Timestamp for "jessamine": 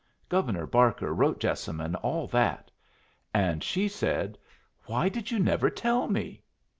1.39-1.93